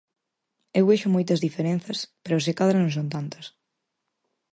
[0.79, 3.45] Eu vexo moitas diferenzas, pero se cadra non son tantas.